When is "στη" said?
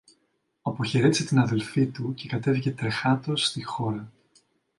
3.45-3.63